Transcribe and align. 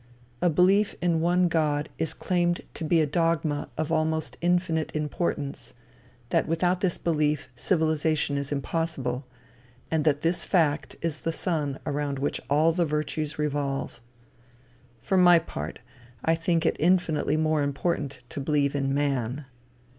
A 0.41 0.49
belief 0.49 0.95
in 0.99 1.21
one 1.21 1.47
God 1.47 1.87
is 1.99 2.15
claimed 2.15 2.61
to 2.73 2.83
be 2.83 3.01
a 3.01 3.05
dogma 3.05 3.69
of 3.77 3.91
almost 3.91 4.35
infinite 4.41 4.91
importance, 4.95 5.75
that 6.29 6.47
without 6.47 6.81
this 6.81 6.97
belief 6.97 7.49
civilization 7.53 8.35
is 8.35 8.51
impossible, 8.51 9.27
and 9.91 10.03
that 10.03 10.21
this 10.21 10.43
fact 10.43 10.95
is 11.03 11.19
the 11.19 11.31
sun 11.31 11.77
around 11.85 12.17
which 12.17 12.41
all 12.49 12.71
the 12.73 12.83
virtues 12.83 13.37
revolve, 13.37 14.01
For 15.01 15.17
my 15.17 15.37
part, 15.37 15.77
I 16.25 16.33
think 16.33 16.65
it 16.65 16.77
infinitely 16.79 17.37
more 17.37 17.61
important 17.61 18.21
to 18.29 18.39
believe 18.39 18.73
in 18.73 18.95
man. 18.95 19.45